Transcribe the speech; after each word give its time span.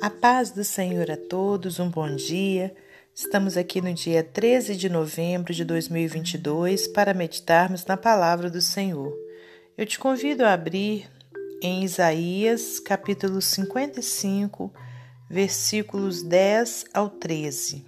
A 0.00 0.08
paz 0.08 0.52
do 0.52 0.62
Senhor 0.62 1.10
a 1.10 1.16
todos, 1.16 1.80
um 1.80 1.90
bom 1.90 2.14
dia. 2.14 2.72
Estamos 3.12 3.56
aqui 3.56 3.80
no 3.80 3.92
dia 3.92 4.22
13 4.22 4.76
de 4.76 4.88
novembro 4.88 5.52
de 5.52 5.64
2022 5.64 6.86
para 6.86 7.12
meditarmos 7.12 7.84
na 7.84 7.96
palavra 7.96 8.48
do 8.48 8.60
Senhor. 8.60 9.12
Eu 9.76 9.84
te 9.84 9.98
convido 9.98 10.44
a 10.44 10.52
abrir 10.52 11.10
em 11.60 11.82
Isaías, 11.82 12.78
capítulo 12.78 13.42
55, 13.42 14.72
versículos 15.28 16.22
10 16.22 16.84
ao 16.94 17.10
13. 17.10 17.84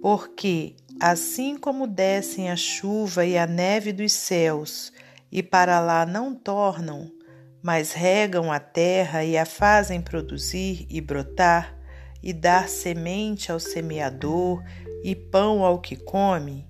Porque, 0.00 0.76
assim 1.00 1.56
como 1.56 1.84
descem 1.84 2.48
a 2.48 2.54
chuva 2.54 3.26
e 3.26 3.36
a 3.36 3.44
neve 3.44 3.92
dos 3.92 4.12
céus, 4.12 4.92
e 5.32 5.42
para 5.42 5.80
lá 5.80 6.06
não 6.06 6.32
tornam, 6.32 7.17
mas 7.62 7.92
regam 7.92 8.52
a 8.52 8.60
terra 8.60 9.24
e 9.24 9.36
a 9.36 9.44
fazem 9.44 10.00
produzir 10.00 10.86
e 10.88 11.00
brotar, 11.00 11.76
e 12.22 12.32
dar 12.32 12.68
semente 12.68 13.52
ao 13.52 13.60
semeador 13.60 14.62
e 15.04 15.14
pão 15.14 15.64
ao 15.64 15.80
que 15.80 15.96
come, 15.96 16.66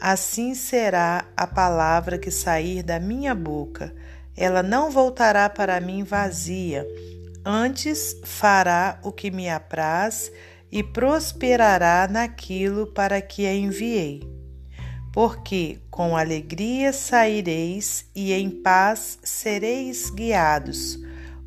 assim 0.00 0.54
será 0.54 1.26
a 1.36 1.46
palavra 1.46 2.18
que 2.18 2.30
sair 2.30 2.82
da 2.82 2.98
minha 2.98 3.34
boca. 3.34 3.94
Ela 4.36 4.62
não 4.62 4.90
voltará 4.90 5.50
para 5.50 5.80
mim 5.80 6.04
vazia, 6.04 6.86
antes 7.44 8.18
fará 8.24 8.98
o 9.02 9.12
que 9.12 9.30
me 9.30 9.50
apraz 9.50 10.32
e 10.70 10.82
prosperará 10.82 12.08
naquilo 12.08 12.86
para 12.86 13.20
que 13.20 13.46
a 13.46 13.54
enviei 13.54 14.37
porque 15.12 15.80
com 15.90 16.16
alegria 16.16 16.92
saireis 16.92 18.06
e 18.14 18.32
em 18.32 18.50
paz 18.50 19.18
sereis 19.22 20.10
guiados. 20.10 20.98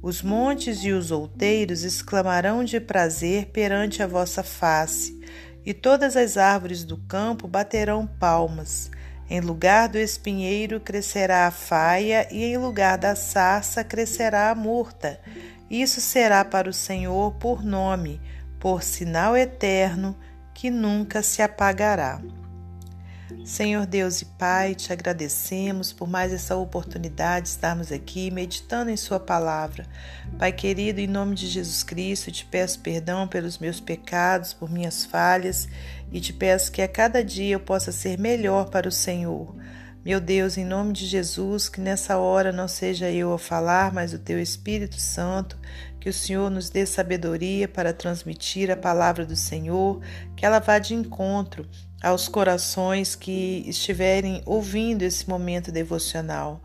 Os 0.02 0.22
montes 0.22 0.84
e 0.84 0.92
os 0.92 1.12
outeiros 1.12 1.84
exclamarão 1.84 2.64
de 2.64 2.80
prazer 2.80 3.48
perante 3.48 4.02
a 4.02 4.08
vossa 4.08 4.42
face, 4.42 5.20
e 5.64 5.74
todas 5.74 6.18
as 6.18 6.38
árvores 6.38 6.84
do 6.84 6.98
campo 6.98 7.48
baterão 7.48 8.08
palmas. 8.08 8.90
Em 9.30 9.40
lugar 9.40 9.88
do 9.88 9.98
espinheiro 9.98 10.80
crescerá 10.80 11.46
a 11.46 11.52
faia, 11.52 12.28
e 12.32 12.44
em 12.44 12.58
lugar 12.58 12.98
da 12.98 13.16
sarça 13.16 13.84
crescerá 13.84 14.50
a 14.50 14.56
murta. 14.56 15.20
Isso 15.70 16.02
será 16.02 16.44
para 16.44 16.70
o 16.70 16.74
Senhor 16.74 17.36
por 17.36 17.64
nome, 17.64 18.20
por 18.60 18.82
sinal 18.82 19.38
eterno, 19.38 20.18
que 20.54 20.70
nunca 20.70 21.24
se 21.24 21.42
apagará. 21.42 22.20
Senhor 23.46 23.86
Deus 23.86 24.22
e 24.22 24.26
Pai, 24.26 24.76
te 24.76 24.94
agradecemos 24.94 25.92
por 25.92 26.08
mais 26.08 26.32
essa 26.32 26.56
oportunidade 26.56 27.44
de 27.46 27.50
estarmos 27.50 27.92
aqui 27.92 28.30
meditando 28.32 28.92
em 28.92 28.98
Sua 28.98 29.20
palavra. 29.20 29.86
Pai 30.38 30.52
querido, 30.52 31.00
em 31.00 31.08
nome 31.08 31.36
de 31.36 31.48
Jesus 31.48 31.84
Cristo, 31.84 32.32
te 32.32 32.46
peço 32.46 32.80
perdão 32.80 33.28
pelos 33.28 33.58
meus 33.58 33.80
pecados, 33.80 34.54
por 34.54 34.72
minhas 34.72 35.06
falhas 35.06 35.68
e 36.12 36.22
te 36.22 36.32
peço 36.32 36.72
que 36.72 36.82
a 36.82 36.88
cada 36.88 37.24
dia 37.24 37.56
eu 37.56 37.60
possa 37.60 37.92
ser 37.92 38.20
melhor 38.20 38.70
para 38.70 38.88
o 38.88 38.92
Senhor. 38.92 39.56
Meu 40.04 40.20
Deus, 40.20 40.58
em 40.58 40.66
nome 40.66 40.94
de 40.94 41.06
Jesus, 41.06 41.70
que 41.70 41.80
nessa 41.80 42.18
hora 42.18 42.52
não 42.52 42.68
seja 42.68 43.12
eu 43.12 43.34
a 43.34 43.38
falar, 43.38 43.94
mas 43.94 44.14
o 44.14 44.18
teu 44.18 44.42
Espírito 44.42 45.00
Santo, 45.00 45.60
que 46.02 46.10
o 46.10 46.14
Senhor 46.14 46.50
nos 46.50 46.72
dê 46.72 46.84
sabedoria 46.84 47.68
para 47.68 47.94
transmitir 47.94 48.72
a 48.72 48.76
palavra 48.76 49.24
do 49.24 49.36
Senhor, 49.36 50.02
que 50.36 50.44
ela 50.44 50.58
vá 50.58 50.80
de 50.80 50.96
encontro 50.96 51.70
aos 52.02 52.28
corações 52.28 53.16
que 53.16 53.64
estiverem 53.68 54.42
ouvindo 54.44 55.04
esse 55.04 55.30
momento 55.30 55.72
devocional. 55.72 56.60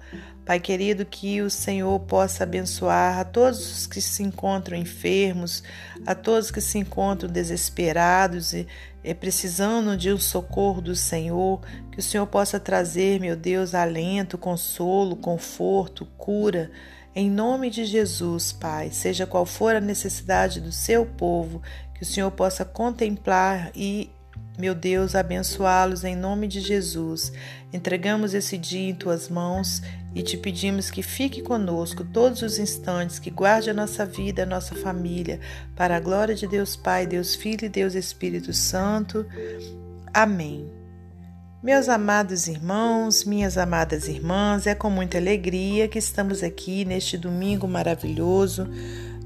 Pai 0.47 0.59
querido, 0.59 1.05
que 1.05 1.43
o 1.43 1.51
Senhor 1.51 2.01
possa 2.01 2.45
abençoar 2.45 3.19
a 3.19 3.25
todos 3.25 3.61
os 3.71 3.87
que 3.87 4.01
se 4.01 4.23
encontram 4.23 4.79
enfermos, 4.79 5.63
a 6.07 6.15
todos 6.15 6.51
que 6.51 6.61
se 6.63 6.79
encontram 6.79 7.29
desesperados 7.29 8.55
e, 8.55 8.67
e 9.05 9.13
precisando 9.13 9.99
de 9.99 10.11
um 10.11 10.19
socorro 10.19 10.81
do 10.81 10.97
Senhor, 10.97 11.61
que 11.93 11.99
o 11.99 12.03
Senhor 12.03 12.27
possa 12.27 12.59
trazer, 12.59 13.21
meu 13.21 13.37
Deus, 13.37 13.75
alento, 13.75 14.39
consolo, 14.39 15.15
conforto, 15.15 16.07
cura. 16.17 16.71
Em 17.19 17.31
nome 17.31 17.71
de 17.71 17.87
Jesus, 17.87 18.53
Pai, 18.53 18.91
seja 18.91 19.27
qual 19.27 19.47
for 19.47 19.75
a 19.75 19.81
necessidade 19.81 20.61
do 20.61 20.71
seu 20.71 21.07
povo, 21.07 21.63
que 21.95 22.03
o 22.03 22.05
Senhor 22.05 22.31
possa 22.31 22.63
contemplar 22.63 23.71
e 23.75 24.11
meu 24.59 24.75
Deus, 24.75 25.15
abençoá-los 25.15 26.05
em 26.05 26.15
nome 26.15 26.47
de 26.47 26.61
Jesus. 26.61 27.33
Entregamos 27.73 28.35
esse 28.35 28.59
dia 28.59 28.91
em 28.91 28.95
tuas 28.95 29.31
mãos 29.31 29.81
e 30.15 30.23
te 30.23 30.37
pedimos 30.37 30.91
que 30.91 31.03
fique 31.03 31.41
conosco 31.41 32.05
todos 32.05 32.43
os 32.43 32.59
instantes, 32.59 33.19
que 33.19 33.31
guarde 33.31 33.71
a 33.71 33.75
nossa 33.75 34.05
vida, 34.05 34.43
a 34.43 34.47
nossa 34.47 34.75
família, 34.75 35.41
para 35.75 35.97
a 35.97 36.01
glória 36.01 36.35
de 36.35 36.47
Deus 36.47 36.77
Pai, 36.77 37.07
Deus 37.07 37.35
Filho 37.35 37.65
e 37.65 37.71
Deus 37.71 37.95
Espírito 37.95 38.53
Santo. 38.53 39.25
Amém. 40.13 40.71
Meus 41.67 41.89
amados 41.89 42.47
irmãos, 42.47 43.25
minhas 43.25 43.59
amadas 43.59 44.07
irmãs, 44.07 44.69
é 44.69 44.75
com 44.77 44.89
muita 44.89 45.19
alegria 45.19 45.89
que 45.89 45.99
estamos 45.99 46.45
aqui 46.45 46.85
neste 46.85 47.19
domingo 47.19 47.67
maravilhoso, 47.67 48.69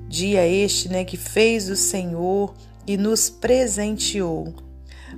dia 0.09 0.47
este, 0.47 0.89
né, 0.89 1.05
que 1.05 1.19
fez 1.19 1.69
o 1.69 1.77
Senhor 1.77 2.55
e 2.87 2.97
nos 2.97 3.29
presenteou. 3.29 4.55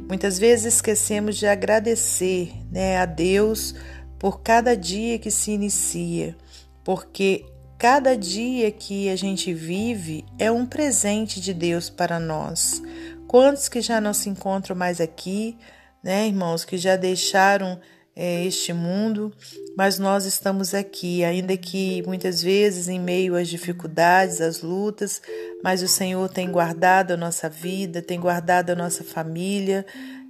Muitas 0.09 0.37
vezes 0.37 0.75
esquecemos 0.75 1.37
de 1.37 1.47
agradecer 1.47 2.55
né, 2.73 2.97
a 2.97 3.07
Deus 3.07 3.73
por 4.19 4.41
cada 4.41 4.77
dia 4.77 5.17
que 5.17 5.31
se 5.31 5.53
inicia, 5.53 6.37
porque 6.83 7.47
cada 7.79 8.17
dia 8.17 8.69
que 8.73 9.09
a 9.09 9.15
gente 9.15 9.55
vive 9.55 10.25
é 10.41 10.51
um 10.51 10.67
presente 10.67 11.41
de 11.41 11.55
Deus 11.55 11.89
para 11.89 12.19
nós. 12.19 12.83
Quantos 13.29 13.69
que 13.69 13.81
já 13.81 14.01
não 14.01 14.13
se 14.13 14.29
encontram 14.29 14.75
mais 14.75 15.01
aqui, 15.01 15.57
né, 16.03 16.27
irmãos, 16.27 16.65
que 16.65 16.77
já 16.77 16.97
deixaram 16.97 17.79
é, 18.15 18.45
este 18.45 18.73
mundo, 18.73 19.33
mas 19.77 19.99
nós 19.99 20.27
estamos 20.27 20.75
aqui, 20.75 21.25
ainda 21.25 21.57
que 21.57 22.03
muitas 22.07 22.43
vezes 22.43 22.89
em 22.89 23.01
meio 23.01 23.35
às 23.37 23.49
dificuldades, 23.49 24.41
às 24.41 24.61
lutas, 24.61 25.23
mas 25.63 25.83
o 25.83 25.89
Senhor 25.89 26.29
tem 26.29 26.51
guardado 26.51 27.13
a 27.13 27.17
nossa 27.17 27.49
vida, 27.49 28.03
tem 28.03 28.21
guardado 28.21 28.71
a 28.71 28.77
nossa 28.77 29.03
família 29.03 29.87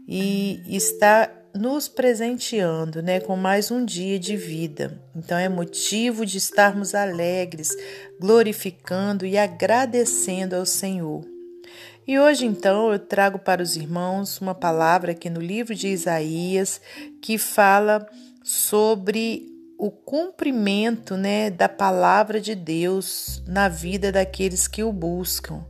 e 0.06 0.62
está 0.68 1.30
nos 1.54 1.86
presenteando, 1.86 3.02
né, 3.02 3.20
com 3.20 3.36
mais 3.36 3.70
um 3.70 3.84
dia 3.84 4.18
de 4.18 4.36
vida. 4.36 5.02
Então 5.14 5.36
é 5.36 5.48
motivo 5.48 6.24
de 6.24 6.38
estarmos 6.38 6.94
alegres, 6.94 7.76
glorificando 8.18 9.26
e 9.26 9.36
agradecendo 9.36 10.56
ao 10.56 10.64
Senhor. 10.64 11.31
E 12.06 12.18
hoje, 12.18 12.46
então, 12.46 12.92
eu 12.92 12.98
trago 12.98 13.38
para 13.38 13.62
os 13.62 13.76
irmãos 13.76 14.40
uma 14.40 14.54
palavra 14.54 15.12
aqui 15.12 15.30
no 15.30 15.40
livro 15.40 15.72
de 15.72 15.86
Isaías 15.86 16.80
que 17.20 17.38
fala 17.38 18.04
sobre 18.42 19.48
o 19.78 19.88
cumprimento 19.88 21.16
né, 21.16 21.48
da 21.48 21.68
palavra 21.68 22.40
de 22.40 22.56
Deus 22.56 23.40
na 23.46 23.68
vida 23.68 24.10
daqueles 24.10 24.66
que 24.66 24.82
o 24.82 24.92
buscam. 24.92 25.64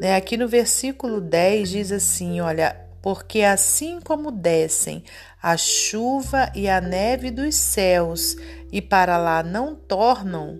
Né? 0.00 0.16
Aqui 0.16 0.38
no 0.38 0.48
versículo 0.48 1.20
10 1.20 1.68
diz 1.68 1.92
assim: 1.92 2.40
Olha, 2.40 2.74
porque 3.02 3.42
assim 3.42 4.00
como 4.00 4.30
descem 4.30 5.04
a 5.42 5.58
chuva 5.58 6.50
e 6.54 6.68
a 6.68 6.80
neve 6.80 7.30
dos 7.30 7.54
céus 7.54 8.36
e 8.72 8.80
para 8.80 9.16
lá 9.18 9.42
não 9.42 9.74
tornam, 9.74 10.58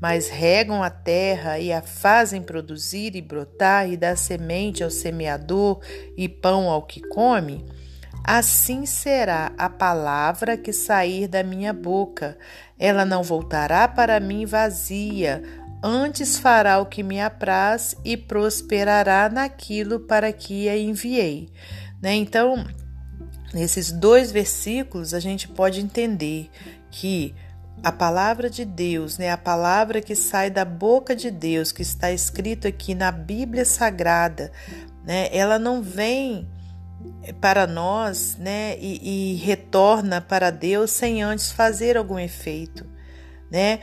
mas 0.00 0.28
regam 0.28 0.82
a 0.82 0.90
terra 0.90 1.58
e 1.58 1.72
a 1.72 1.82
fazem 1.82 2.40
produzir 2.40 3.16
e 3.16 3.22
brotar 3.22 3.90
e 3.90 3.96
dar 3.96 4.16
semente 4.16 4.84
ao 4.84 4.90
semeador 4.90 5.80
e 6.16 6.28
pão 6.28 6.68
ao 6.68 6.82
que 6.82 7.00
come, 7.08 7.64
assim 8.22 8.86
será 8.86 9.52
a 9.58 9.68
palavra 9.68 10.56
que 10.56 10.72
sair 10.72 11.26
da 11.26 11.42
minha 11.42 11.72
boca. 11.72 12.38
Ela 12.78 13.04
não 13.04 13.22
voltará 13.22 13.88
para 13.88 14.20
mim 14.20 14.46
vazia, 14.46 15.42
antes 15.82 16.38
fará 16.38 16.78
o 16.78 16.86
que 16.86 17.02
me 17.02 17.20
apraz 17.20 17.96
e 18.04 18.16
prosperará 18.16 19.28
naquilo 19.28 20.00
para 20.00 20.32
que 20.32 20.68
a 20.68 20.78
enviei. 20.78 21.48
Né? 22.00 22.14
Então, 22.14 22.64
nesses 23.52 23.90
dois 23.90 24.30
versículos, 24.30 25.12
a 25.12 25.18
gente 25.18 25.48
pode 25.48 25.80
entender 25.80 26.48
que 26.90 27.34
a 27.82 27.92
palavra 27.92 28.50
de 28.50 28.64
Deus, 28.64 29.18
né, 29.18 29.30
a 29.30 29.36
palavra 29.36 30.00
que 30.00 30.14
sai 30.14 30.50
da 30.50 30.64
boca 30.64 31.14
de 31.14 31.30
Deus, 31.30 31.70
que 31.70 31.82
está 31.82 32.10
escrito 32.10 32.66
aqui 32.66 32.94
na 32.94 33.10
Bíblia 33.10 33.64
Sagrada, 33.64 34.50
né, 35.04 35.28
ela 35.32 35.58
não 35.58 35.82
vem 35.82 36.48
para 37.40 37.66
nós 37.66 38.36
né, 38.38 38.76
e, 38.78 39.32
e 39.32 39.34
retorna 39.36 40.20
para 40.20 40.50
Deus 40.50 40.90
sem 40.90 41.22
antes 41.22 41.52
fazer 41.52 41.96
algum 41.96 42.18
efeito. 42.18 42.84
Né? 43.50 43.80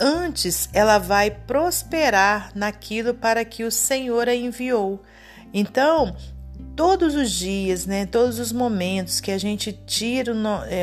Antes 0.00 0.68
ela 0.72 0.98
vai 0.98 1.30
prosperar 1.30 2.50
naquilo 2.54 3.14
para 3.14 3.44
que 3.44 3.64
o 3.64 3.70
Senhor 3.70 4.28
a 4.28 4.34
enviou. 4.34 5.02
Então, 5.52 6.16
todos 6.74 7.14
os 7.14 7.30
dias, 7.30 7.86
né, 7.86 8.06
todos 8.06 8.38
os 8.38 8.50
momentos 8.50 9.20
que 9.20 9.30
a 9.30 9.38
gente 9.38 9.72
tira 9.72 10.32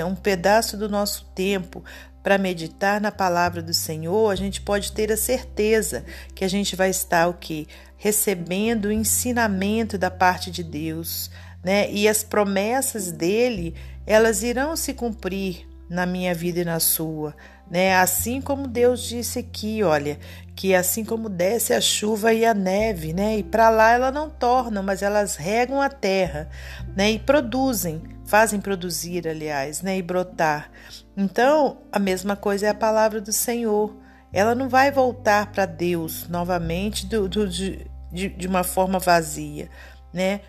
um 0.07 0.15
pedaço 0.15 0.77
do 0.77 0.87
nosso 0.87 1.25
tempo 1.35 1.83
para 2.23 2.37
meditar 2.37 3.01
na 3.01 3.11
palavra 3.11 3.61
do 3.61 3.73
Senhor, 3.73 4.29
a 4.29 4.35
gente 4.35 4.61
pode 4.61 4.91
ter 4.91 5.11
a 5.11 5.17
certeza 5.17 6.05
que 6.35 6.45
a 6.45 6.47
gente 6.47 6.75
vai 6.75 6.89
estar 6.89 7.27
o 7.27 7.33
que 7.33 7.67
recebendo 7.97 8.85
o 8.85 8.91
ensinamento 8.91 9.97
da 9.97 10.09
parte 10.09 10.49
de 10.49 10.63
Deus, 10.63 11.29
né? 11.63 11.91
E 11.91 12.07
as 12.07 12.23
promessas 12.23 13.11
dele, 13.11 13.75
elas 14.05 14.43
irão 14.43 14.75
se 14.75 14.93
cumprir 14.93 15.67
na 15.89 16.05
minha 16.05 16.33
vida 16.33 16.61
e 16.61 16.65
na 16.65 16.79
sua, 16.79 17.35
né? 17.71 17.95
Assim 17.95 18.41
como 18.41 18.67
Deus 18.67 19.01
disse 19.01 19.39
aqui, 19.39 19.81
olha, 19.81 20.19
que 20.53 20.75
assim 20.75 21.05
como 21.05 21.29
desce 21.29 21.73
a 21.73 21.79
chuva 21.79 22.33
e 22.33 22.45
a 22.45 22.53
neve, 22.53 23.13
né? 23.13 23.37
E 23.37 23.43
para 23.43 23.69
lá 23.69 23.91
ela 23.91 24.11
não 24.11 24.29
torna, 24.29 24.83
mas 24.83 25.01
elas 25.01 25.37
regam 25.37 25.81
a 25.81 25.87
terra, 25.87 26.49
né? 26.93 27.11
E 27.11 27.17
produzem, 27.17 28.03
fazem 28.25 28.59
produzir, 28.59 29.25
aliás, 29.25 29.81
né? 29.81 29.97
E 29.97 30.01
brotar. 30.01 30.69
Então, 31.15 31.77
a 31.89 31.97
mesma 31.97 32.35
coisa 32.35 32.67
é 32.67 32.69
a 32.69 32.75
palavra 32.75 33.21
do 33.21 33.31
Senhor. 33.31 33.95
Ela 34.33 34.53
não 34.53 34.67
vai 34.67 34.91
voltar 34.91 35.49
para 35.49 35.65
Deus 35.65 36.27
novamente 36.27 37.05
do, 37.05 37.29
do, 37.29 37.47
de, 37.47 37.87
de 38.11 38.47
uma 38.47 38.65
forma 38.65 38.99
vazia, 38.99 39.69
né? 40.13 40.41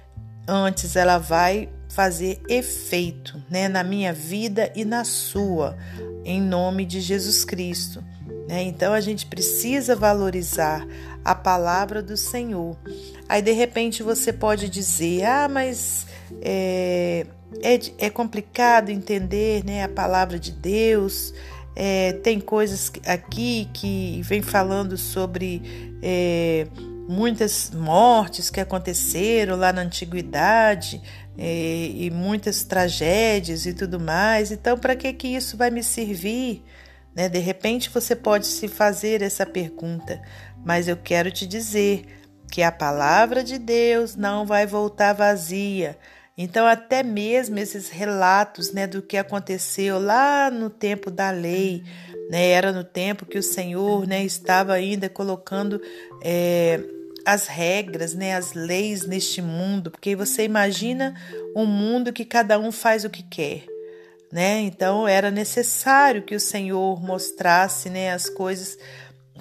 Antes 0.49 0.97
ela 0.97 1.19
vai 1.19 1.69
fazer 1.95 2.41
efeito 2.49 3.43
né, 3.51 3.69
na 3.69 3.85
minha 3.85 4.13
vida 4.13 4.73
e 4.75 4.85
na 4.85 5.05
sua, 5.05 5.77
em 6.25 6.41
nome 6.41 6.87
de 6.87 7.01
Jesus 7.01 7.45
Cristo. 7.45 8.03
Né? 8.49 8.63
Então 8.63 8.95
a 8.95 9.01
gente 9.01 9.27
precisa 9.27 9.95
valorizar 9.95 10.87
a 11.23 11.35
palavra 11.35 12.03
do 12.03 12.17
Senhor. 12.17 12.77
Aí 13.29 13.43
de 13.43 13.53
repente 13.53 14.03
você 14.03 14.33
pode 14.33 14.71
dizer: 14.71 15.25
ah, 15.25 15.49
mas 15.49 16.07
é, 16.41 17.27
é, 17.63 17.79
é 17.99 18.11
complicado 18.11 18.89
entender 18.89 19.63
né, 19.65 19.85
a 19.85 19.89
palavra 19.89 20.39
de 20.39 20.51
Deus. 20.51 21.35
É, 21.75 22.13
tem 22.23 22.39
coisas 22.41 22.93
aqui 23.07 23.69
que 23.73 24.21
vem 24.23 24.43
falando 24.43 24.97
sobre 24.97 25.63
é, 26.03 26.67
muitas 27.09 27.71
mortes 27.71 28.51
que 28.51 28.61
aconteceram 28.61 29.57
lá 29.57 29.73
na 29.73 29.83
antiguidade 29.83 31.01
e, 31.37 32.07
e 32.07 32.11
muitas 32.11 32.65
tragédias 32.65 33.67
e 33.67 33.75
tudo 33.75 33.99
mais. 33.99 34.51
Então, 34.51 34.79
para 34.79 34.97
que 34.97 35.13
que 35.13 35.29
isso 35.29 35.57
vai 35.57 35.71
me 35.71 35.83
servir? 35.83 36.65
Né? 37.15 37.29
De 37.29 37.39
repente 37.39 37.91
você 37.91 38.17
pode 38.17 38.47
se 38.47 38.69
fazer 38.69 39.23
essa 39.23 39.45
pergunta, 39.45 40.21
mas 40.65 40.89
eu 40.89 40.97
quero 40.97 41.31
te 41.31 41.47
dizer 41.47 42.05
que 42.51 42.63
a 42.63 42.73
palavra 42.73 43.43
de 43.43 43.59
Deus 43.59 44.15
não 44.15 44.45
vai 44.45 44.67
voltar 44.67 45.13
vazia. 45.13 45.99
Então, 46.37 46.67
até 46.67 47.03
mesmo 47.03 47.59
esses 47.59 47.91
relatos 47.91 48.73
né, 48.73 48.87
do 48.87 49.03
que 49.03 49.17
aconteceu 49.17 49.99
lá 49.99 50.51
no 50.51 50.71
tempo 50.71 51.11
da 51.11 51.31
lei, 51.31 51.85
né, 52.33 52.49
era 52.49 52.73
no 52.73 52.83
tempo 52.83 53.27
que 53.27 53.37
o 53.37 53.43
Senhor 53.43 54.07
né, 54.07 54.25
estava 54.25 54.73
ainda 54.73 55.07
colocando. 55.07 55.79
É, 56.25 56.81
as 57.27 57.47
regras, 57.47 58.15
né, 58.15 58.35
as 58.35 58.55
leis 58.55 59.07
neste 59.07 59.41
mundo, 59.43 59.93
porque 59.93 60.17
você 60.17 60.43
imagina 60.43 61.15
um 61.55 61.67
mundo 61.67 62.13
que 62.13 62.25
cada 62.25 62.59
um 62.59 62.73
faz 62.73 63.05
o 63.05 63.11
que 63.11 63.23
quer, 63.23 63.65
né? 64.33 64.61
Então 64.63 65.07
era 65.07 65.31
necessário 65.31 66.23
que 66.23 66.35
o 66.35 66.41
Senhor 66.41 67.01
mostrasse, 67.01 67.89
né, 67.89 68.13
as 68.13 68.29
coisas 68.29 68.77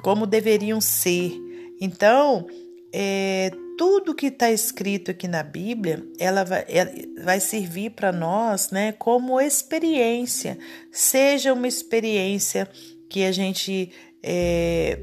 como 0.04 0.28
deveriam 0.28 0.80
ser. 0.80 1.34
Então, 1.82 2.46
é, 2.94 3.50
tudo 3.82 4.14
que 4.14 4.28
está 4.28 4.52
escrito 4.52 5.10
aqui 5.10 5.28
na 5.28 5.42
Bíblia, 5.42 6.06
ela 6.20 6.44
vai, 6.44 6.64
ela 6.68 6.92
vai 7.24 7.40
servir 7.40 7.90
para 7.90 8.12
nós, 8.12 8.70
né, 8.70 8.92
como 8.92 9.42
experiência. 9.42 10.56
Seja 10.92 11.52
uma 11.52 11.68
experiência 11.68 12.70
que 13.10 13.26
a 13.26 13.32
gente 13.32 13.92
é, 14.22 15.00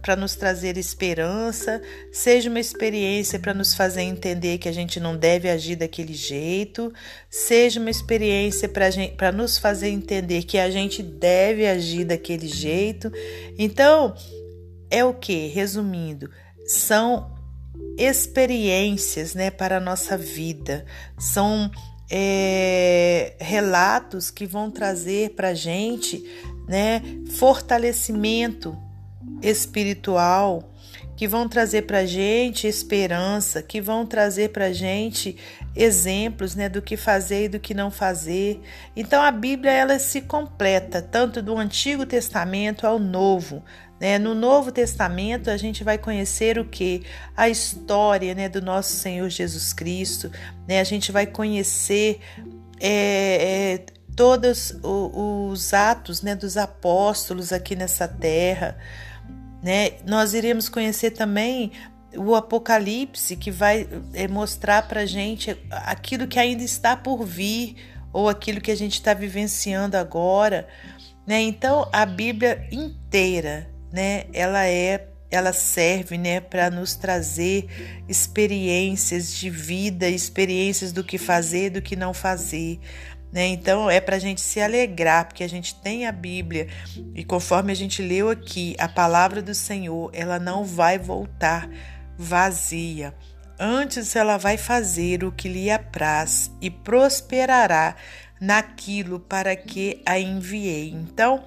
para 0.00 0.16
nos 0.16 0.34
trazer 0.34 0.78
esperança, 0.78 1.82
seja 2.10 2.48
uma 2.48 2.58
experiência 2.58 3.38
para 3.38 3.52
nos 3.52 3.74
fazer 3.74 4.00
entender 4.00 4.56
que 4.56 4.70
a 4.70 4.72
gente 4.72 4.98
não 4.98 5.14
deve 5.14 5.50
agir 5.50 5.76
daquele 5.76 6.14
jeito, 6.14 6.90
seja 7.28 7.78
uma 7.78 7.90
experiência 7.90 8.70
para 8.70 9.30
nos 9.32 9.58
fazer 9.58 9.90
entender 9.90 10.44
que 10.44 10.56
a 10.56 10.70
gente 10.70 11.02
deve 11.02 11.66
agir 11.66 12.06
daquele 12.06 12.48
jeito. 12.48 13.12
Então, 13.58 14.14
é 14.90 15.04
o 15.04 15.12
que? 15.12 15.48
Resumindo, 15.48 16.30
são 16.64 17.36
experiências 17.96 19.34
né, 19.34 19.50
para 19.50 19.78
a 19.78 19.80
nossa 19.80 20.16
vida, 20.16 20.84
são 21.18 21.70
é, 22.10 23.34
relatos 23.38 24.30
que 24.30 24.46
vão 24.46 24.70
trazer 24.70 25.30
para 25.30 25.48
a 25.48 25.54
gente 25.54 26.24
né, 26.66 27.02
fortalecimento 27.36 28.76
espiritual, 29.42 30.72
que 31.18 31.26
vão 31.26 31.48
trazer 31.48 31.82
para 31.82 32.06
gente 32.06 32.68
esperança, 32.68 33.60
que 33.60 33.80
vão 33.80 34.06
trazer 34.06 34.50
para 34.50 34.72
gente 34.72 35.36
exemplos 35.74 36.54
né, 36.54 36.68
do 36.68 36.80
que 36.80 36.96
fazer 36.96 37.46
e 37.46 37.48
do 37.48 37.58
que 37.58 37.74
não 37.74 37.90
fazer. 37.90 38.60
Então 38.94 39.20
a 39.20 39.32
Bíblia 39.32 39.72
ela 39.72 39.98
se 39.98 40.20
completa 40.20 41.02
tanto 41.02 41.42
do 41.42 41.58
Antigo 41.58 42.06
Testamento 42.06 42.86
ao 42.86 43.00
Novo. 43.00 43.64
Né? 44.00 44.16
No 44.16 44.32
Novo 44.32 44.70
Testamento 44.70 45.50
a 45.50 45.56
gente 45.56 45.82
vai 45.82 45.98
conhecer 45.98 46.56
o 46.56 46.64
que 46.64 47.02
a 47.36 47.48
história 47.48 48.32
né, 48.32 48.48
do 48.48 48.62
nosso 48.62 48.92
Senhor 48.92 49.28
Jesus 49.28 49.72
Cristo. 49.72 50.30
Né? 50.68 50.78
A 50.78 50.84
gente 50.84 51.10
vai 51.10 51.26
conhecer 51.26 52.20
é, 52.80 53.80
é, 53.80 53.86
todos 54.14 54.72
os 54.84 55.74
atos 55.74 56.22
né, 56.22 56.36
dos 56.36 56.56
apóstolos 56.56 57.52
aqui 57.52 57.74
nessa 57.74 58.06
terra. 58.06 58.78
Né? 59.62 59.92
Nós 60.06 60.34
iremos 60.34 60.68
conhecer 60.68 61.10
também 61.10 61.72
o 62.16 62.34
Apocalipse, 62.34 63.36
que 63.36 63.50
vai 63.50 63.86
é, 64.14 64.26
mostrar 64.26 64.88
para 64.88 65.04
gente 65.04 65.56
aquilo 65.70 66.26
que 66.26 66.38
ainda 66.38 66.62
está 66.62 66.96
por 66.96 67.24
vir 67.24 67.76
ou 68.12 68.28
aquilo 68.28 68.60
que 68.60 68.70
a 68.70 68.76
gente 68.76 68.94
está 68.94 69.12
vivenciando 69.12 69.96
agora. 69.96 70.66
Né? 71.26 71.42
Então, 71.42 71.88
a 71.92 72.06
Bíblia 72.06 72.66
inteira, 72.72 73.70
né, 73.92 74.24
ela 74.32 74.66
é 74.66 75.08
ela 75.30 75.52
serve 75.52 76.16
né, 76.16 76.40
para 76.40 76.70
nos 76.70 76.94
trazer 76.94 77.66
experiências 78.08 79.34
de 79.34 79.50
vida, 79.50 80.08
experiências 80.08 80.90
do 80.90 81.04
que 81.04 81.18
fazer, 81.18 81.70
do 81.70 81.82
que 81.82 81.94
não 81.94 82.14
fazer. 82.14 82.80
Né? 83.32 83.46
Então 83.48 83.90
é 83.90 84.00
para 84.00 84.16
a 84.16 84.18
gente 84.18 84.40
se 84.40 84.60
alegrar, 84.60 85.26
porque 85.26 85.44
a 85.44 85.48
gente 85.48 85.74
tem 85.74 86.06
a 86.06 86.12
Bíblia 86.12 86.68
e 87.14 87.22
conforme 87.22 87.70
a 87.70 87.74
gente 87.74 88.02
leu 88.02 88.30
aqui, 88.30 88.74
a 88.78 88.88
palavra 88.88 89.42
do 89.42 89.54
Senhor, 89.54 90.10
ela 90.14 90.38
não 90.38 90.64
vai 90.64 90.98
voltar 90.98 91.68
vazia. 92.16 93.14
Antes 93.60 94.16
ela 94.16 94.36
vai 94.38 94.56
fazer 94.56 95.24
o 95.24 95.32
que 95.32 95.48
lhe 95.48 95.70
apraz 95.70 96.50
e 96.60 96.70
prosperará 96.70 97.96
naquilo 98.40 99.18
para 99.18 99.54
que 99.56 100.00
a 100.06 100.18
enviei. 100.18 100.90
Então, 100.90 101.44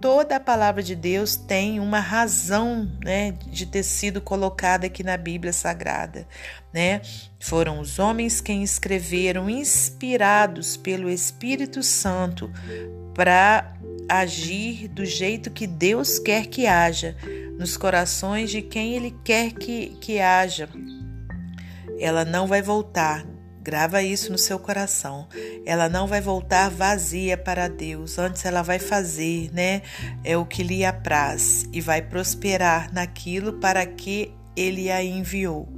toda 0.00 0.36
a 0.36 0.40
palavra 0.40 0.82
de 0.82 0.94
Deus 0.94 1.36
tem 1.36 1.80
uma 1.80 2.00
razão 2.00 2.90
né, 3.04 3.32
de 3.32 3.66
ter 3.66 3.82
sido 3.82 4.20
colocada 4.20 4.86
aqui 4.86 5.02
na 5.02 5.16
Bíblia 5.16 5.52
Sagrada. 5.52 6.26
Né? 6.72 7.00
Foram 7.40 7.80
os 7.80 7.98
homens 7.98 8.40
quem 8.40 8.62
escreveram, 8.62 9.48
inspirados 9.48 10.76
pelo 10.76 11.08
Espírito 11.10 11.82
Santo, 11.82 12.50
para 13.14 13.74
agir 14.08 14.88
do 14.88 15.04
jeito 15.04 15.50
que 15.50 15.66
Deus 15.66 16.18
quer 16.18 16.46
que 16.46 16.66
haja, 16.66 17.16
nos 17.58 17.76
corações 17.76 18.50
de 18.50 18.62
quem 18.62 18.94
Ele 18.94 19.14
quer 19.24 19.52
que, 19.52 19.96
que 20.00 20.20
haja. 20.20 20.68
Ela 21.98 22.24
não 22.24 22.46
vai 22.46 22.62
voltar 22.62 23.26
Grava 23.68 24.02
isso 24.02 24.32
no 24.32 24.38
seu 24.38 24.58
coração. 24.58 25.28
Ela 25.66 25.90
não 25.90 26.06
vai 26.06 26.22
voltar 26.22 26.70
vazia 26.70 27.36
para 27.36 27.68
Deus, 27.68 28.18
antes 28.18 28.42
ela 28.46 28.62
vai 28.62 28.78
fazer, 28.78 29.50
né? 29.52 29.82
É 30.24 30.38
o 30.38 30.46
que 30.46 30.62
lhe 30.62 30.86
apraz 30.86 31.66
e 31.70 31.78
vai 31.78 32.00
prosperar 32.00 32.90
naquilo 32.94 33.52
para 33.60 33.84
que 33.84 34.32
ele 34.56 34.90
a 34.90 35.04
enviou. 35.04 35.68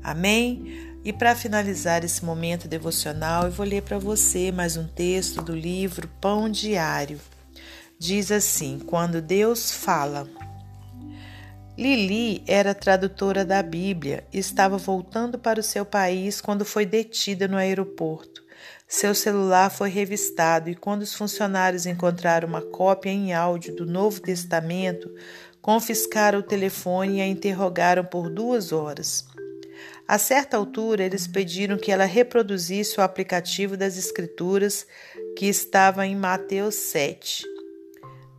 Amém? 0.00 0.96
E 1.04 1.12
para 1.12 1.34
finalizar 1.34 2.04
esse 2.04 2.24
momento 2.24 2.68
devocional, 2.68 3.46
eu 3.46 3.50
vou 3.50 3.66
ler 3.66 3.82
para 3.82 3.98
você 3.98 4.52
mais 4.52 4.76
um 4.76 4.86
texto 4.86 5.42
do 5.42 5.56
livro 5.56 6.08
Pão 6.20 6.48
Diário. 6.48 7.20
Diz 7.98 8.30
assim: 8.30 8.78
Quando 8.78 9.20
Deus 9.20 9.72
fala. 9.72 10.28
Lili 11.76 12.40
era 12.46 12.72
tradutora 12.72 13.44
da 13.44 13.60
Bíblia 13.60 14.24
e 14.32 14.38
estava 14.38 14.78
voltando 14.78 15.36
para 15.36 15.58
o 15.58 15.62
seu 15.62 15.84
país 15.84 16.40
quando 16.40 16.64
foi 16.64 16.86
detida 16.86 17.48
no 17.48 17.56
aeroporto. 17.56 18.44
Seu 18.86 19.12
celular 19.12 19.70
foi 19.70 19.90
revistado 19.90 20.70
e, 20.70 20.76
quando 20.76 21.02
os 21.02 21.14
funcionários 21.14 21.84
encontraram 21.84 22.46
uma 22.46 22.62
cópia 22.62 23.10
em 23.10 23.34
áudio 23.34 23.74
do 23.74 23.86
Novo 23.86 24.20
Testamento, 24.20 25.12
confiscaram 25.60 26.38
o 26.38 26.44
telefone 26.44 27.18
e 27.18 27.20
a 27.20 27.26
interrogaram 27.26 28.04
por 28.04 28.30
duas 28.30 28.70
horas. 28.70 29.26
A 30.06 30.16
certa 30.16 30.56
altura, 30.56 31.02
eles 31.02 31.26
pediram 31.26 31.76
que 31.76 31.90
ela 31.90 32.04
reproduzisse 32.04 33.00
o 33.00 33.02
aplicativo 33.02 33.76
das 33.76 33.96
Escrituras 33.96 34.86
que 35.36 35.46
estava 35.46 36.06
em 36.06 36.14
Mateus 36.14 36.76
7. 36.76 37.53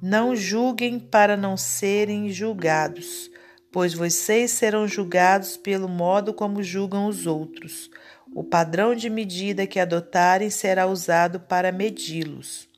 Não 0.07 0.35
julguem 0.35 0.99
para 0.99 1.35
não 1.35 1.57
serem 1.57 2.29
julgados, 2.29 3.27
pois 3.71 3.95
vocês 3.95 4.51
serão 4.51 4.87
julgados 4.87 5.57
pelo 5.57 5.89
modo 5.89 6.31
como 6.31 6.61
julgam 6.61 7.07
os 7.07 7.25
outros. 7.25 7.89
O 8.31 8.43
padrão 8.43 8.93
de 8.93 9.09
medida 9.09 9.65
que 9.65 9.79
adotarem 9.79 10.51
será 10.51 10.85
usado 10.85 11.39
para 11.39 11.71
medi-los. 11.71 12.69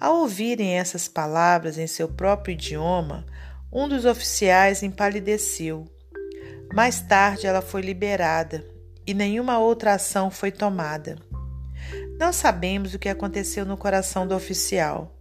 Ao 0.00 0.22
ouvirem 0.22 0.76
essas 0.76 1.06
palavras 1.06 1.78
em 1.78 1.86
seu 1.86 2.08
próprio 2.08 2.54
idioma, 2.54 3.24
um 3.72 3.88
dos 3.88 4.04
oficiais 4.04 4.82
empalideceu. 4.82 5.84
Mais 6.74 7.00
tarde 7.00 7.46
ela 7.46 7.62
foi 7.62 7.80
liberada 7.80 8.68
e 9.06 9.14
nenhuma 9.14 9.60
outra 9.60 9.94
ação 9.94 10.32
foi 10.32 10.50
tomada. 10.50 11.16
Não 12.18 12.32
sabemos 12.32 12.92
o 12.92 12.98
que 12.98 13.08
aconteceu 13.08 13.64
no 13.64 13.76
coração 13.76 14.26
do 14.26 14.34
oficial, 14.34 15.13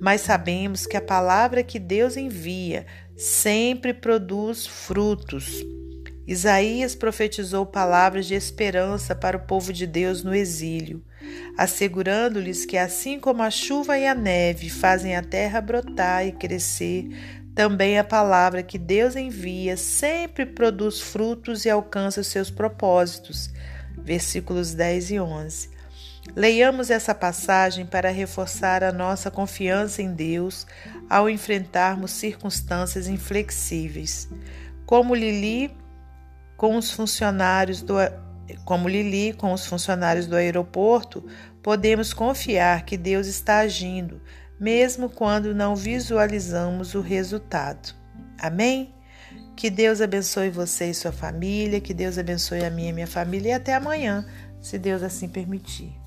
mas 0.00 0.20
sabemos 0.20 0.86
que 0.86 0.96
a 0.96 1.00
palavra 1.00 1.62
que 1.62 1.78
Deus 1.78 2.16
envia 2.16 2.86
sempre 3.16 3.94
produz 3.94 4.66
frutos. 4.66 5.64
Isaías 6.26 6.94
profetizou 6.94 7.64
palavras 7.64 8.26
de 8.26 8.34
esperança 8.34 9.14
para 9.14 9.36
o 9.36 9.46
povo 9.46 9.72
de 9.72 9.86
Deus 9.86 10.24
no 10.24 10.34
exílio, 10.34 11.02
assegurando-lhes 11.56 12.66
que, 12.66 12.76
assim 12.76 13.20
como 13.20 13.42
a 13.42 13.50
chuva 13.50 13.96
e 13.96 14.06
a 14.06 14.14
neve 14.14 14.68
fazem 14.68 15.14
a 15.14 15.22
terra 15.22 15.60
brotar 15.60 16.26
e 16.26 16.32
crescer, 16.32 17.08
também 17.54 17.98
a 17.98 18.04
palavra 18.04 18.62
que 18.62 18.76
Deus 18.76 19.16
envia 19.16 19.76
sempre 19.76 20.44
produz 20.44 21.00
frutos 21.00 21.64
e 21.64 21.70
alcança 21.70 22.20
os 22.20 22.26
seus 22.26 22.50
propósitos. 22.50 23.48
Versículos 23.96 24.74
10 24.74 25.12
e 25.12 25.20
11. 25.20 25.75
Leiamos 26.34 26.90
essa 26.90 27.14
passagem 27.14 27.86
para 27.86 28.10
reforçar 28.10 28.84
a 28.84 28.92
nossa 28.92 29.30
confiança 29.30 30.02
em 30.02 30.12
Deus 30.12 30.66
ao 31.08 31.30
enfrentarmos 31.30 32.10
circunstâncias 32.10 33.08
inflexíveis. 33.08 34.28
Como 34.84 35.14
Lili 35.14 35.74
com 36.56 36.76
os 36.76 36.90
funcionários 36.90 37.82
do 37.82 37.94
como 38.64 38.88
Lili 38.88 39.32
com 39.32 39.52
os 39.52 39.66
funcionários 39.66 40.26
do 40.26 40.36
aeroporto, 40.36 41.24
podemos 41.62 42.12
confiar 42.12 42.84
que 42.84 42.96
Deus 42.96 43.26
está 43.26 43.58
agindo, 43.58 44.20
mesmo 44.60 45.10
quando 45.10 45.54
não 45.54 45.74
visualizamos 45.74 46.94
o 46.94 47.00
resultado. 47.00 47.92
Amém? 48.38 48.94
Que 49.56 49.68
Deus 49.68 50.00
abençoe 50.00 50.50
você 50.50 50.90
e 50.90 50.94
sua 50.94 51.10
família, 51.10 51.80
que 51.80 51.92
Deus 51.92 52.18
abençoe 52.18 52.64
a 52.64 52.70
minha 52.70 52.90
e 52.90 52.92
minha 52.92 53.06
família 53.06 53.48
e 53.48 53.52
até 53.52 53.74
amanhã, 53.74 54.24
se 54.60 54.78
Deus 54.78 55.02
assim 55.02 55.28
permitir. 55.28 56.05